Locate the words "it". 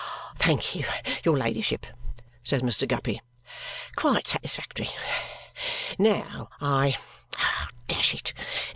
8.15-8.33